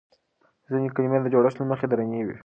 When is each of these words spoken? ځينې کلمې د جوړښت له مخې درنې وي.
ځينې 0.71 0.89
کلمې 0.95 1.19
د 1.21 1.27
جوړښت 1.33 1.57
له 1.59 1.65
مخې 1.71 1.85
درنې 1.91 2.21
وي. 2.27 2.35